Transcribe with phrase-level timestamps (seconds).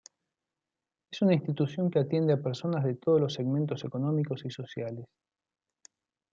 [1.11, 5.05] Es una institución que atiende a personas de todos los segmentos económicos y sociales.